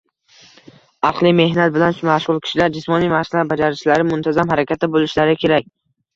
[1.09, 5.71] Aqliy mehnat bilan mashg‘ul kishilar jismoniy mashqlar bajarishlari, muntazam harakatda bo‘lishlari kerak.